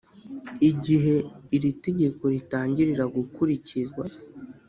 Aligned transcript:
igihe 0.69 1.15
iri 1.55 1.69
tegeko 1.85 2.23
ritangirira 2.33 3.05
gukurikizwa 3.15 4.03